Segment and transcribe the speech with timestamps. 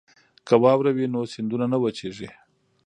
[0.47, 2.29] که واوره وي نو سیندونه نه وچیږي.